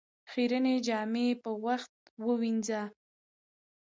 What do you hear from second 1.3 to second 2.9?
په وخت ووينځه